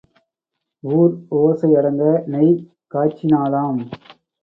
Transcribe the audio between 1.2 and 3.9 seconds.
ஓசை அடங்க நெய் காய்ச்சினாளாம்.